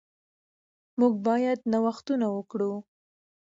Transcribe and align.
موږ 0.99 1.13
باید 1.27 1.59
نوښتونه 1.71 2.27
وکړو. 2.35 2.73